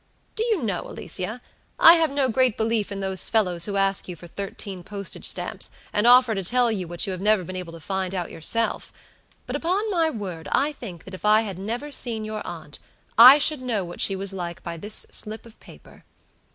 Do 0.35 0.43
you 0.43 0.63
know, 0.63 0.89
Alicia, 0.89 1.43
I 1.77 1.93
have 1.93 2.09
no 2.09 2.27
great 2.27 2.57
belief 2.57 2.91
in 2.91 3.01
those 3.01 3.29
fellows 3.29 3.67
who 3.67 3.75
ask 3.77 4.07
you 4.07 4.15
for 4.15 4.25
thirteen 4.25 4.81
postage 4.83 5.27
stamps, 5.27 5.69
and 5.93 6.07
offer 6.07 6.33
to 6.33 6.43
tell 6.43 6.71
you 6.71 6.87
what 6.87 7.05
you 7.05 7.11
have 7.11 7.21
never 7.21 7.43
been 7.43 7.55
able 7.55 7.73
to 7.73 7.79
find 7.79 8.15
out 8.15 8.31
yourself; 8.31 8.91
but 9.45 9.55
upon 9.55 9.87
my 9.91 10.09
word 10.09 10.49
I 10.51 10.71
think 10.73 11.03
that 11.03 11.13
if 11.13 11.23
I 11.23 11.41
had 11.41 11.59
never 11.59 11.91
seen 11.91 12.25
your 12.25 12.41
aunt, 12.47 12.79
I 13.15 13.37
should 13.37 13.61
know 13.61 13.85
what 13.85 14.01
she 14.01 14.15
was 14.15 14.33
like 14.33 14.63
by 14.63 14.75
this 14.75 15.05
slip 15.11 15.45
of 15.45 15.59
paper. 15.59 16.03